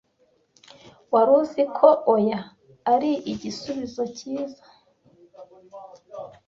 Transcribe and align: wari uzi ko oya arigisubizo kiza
wari 1.13 1.31
uzi 1.39 1.63
ko 1.77 1.87
oya 2.13 2.39
arigisubizo 2.93 4.01
kiza 4.15 4.63